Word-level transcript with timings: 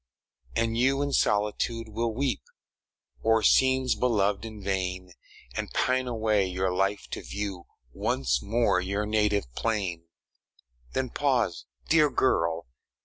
And 0.55 0.79
you 0.79 1.03
in 1.03 1.13
solitude 1.13 1.87
will 1.89 2.11
weep 2.11 2.41
O'er 3.23 3.43
scenes 3.43 3.93
beloved 3.93 4.45
in 4.45 4.63
vain, 4.63 5.13
And 5.55 5.71
pine 5.75 6.07
away 6.07 6.47
your 6.47 6.73
life 6.73 7.07
to 7.11 7.21
view 7.21 7.67
Once 7.93 8.41
more 8.41 8.81
your 8.81 9.05
native 9.05 9.53
plain. 9.53 10.07
Then 10.93 11.11
pause, 11.11 11.65
dear 11.87 12.09
girl! 12.09 12.65